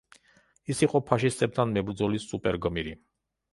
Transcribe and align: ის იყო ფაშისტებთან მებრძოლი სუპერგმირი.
ის 0.73 0.81
იყო 0.85 1.01
ფაშისტებთან 1.09 1.75
მებრძოლი 1.77 2.25
სუპერგმირი. 2.25 2.99